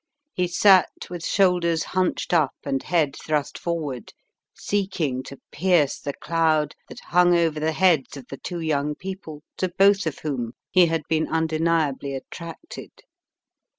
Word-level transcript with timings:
He 0.33 0.47
sat 0.47 0.89
with 1.11 1.23
shoulders 1.23 1.83
hunched 1.83 2.33
up 2.33 2.55
and 2.63 2.81
head 2.81 3.15
thrust 3.15 3.55
forward, 3.59 4.13
seeking 4.55 5.21
to 5.25 5.39
pierce 5.51 5.99
the 5.99 6.13
cloud 6.15 6.73
that 6.89 6.99
hung 7.01 7.37
over 7.37 7.59
the 7.59 7.73
heads 7.73 8.17
of 8.17 8.25
the 8.27 8.37
two 8.37 8.61
young 8.61 8.95
people 8.95 9.43
to 9.57 9.69
both 9.69 10.07
of 10.07 10.17
whom 10.17 10.53
he 10.71 10.87
had 10.87 11.03
been 11.07 11.27
undeniably 11.27 12.15
attracted. 12.15 12.89